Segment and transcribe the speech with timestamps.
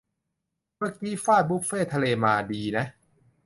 [0.77, 2.85] เมื่อกี้ฟาดบุฟเฟต์ทะเลมา ดีนะ